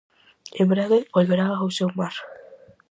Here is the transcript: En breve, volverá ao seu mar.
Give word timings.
En 0.61 0.65
breve, 0.73 0.99
volverá 1.15 1.47
ao 1.53 1.67
seu 1.77 1.89
mar. 1.99 2.15